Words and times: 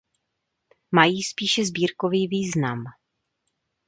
Mají 0.91 1.23
spíše 1.23 1.65
sbírkový 1.65 2.27
význam. 2.27 2.83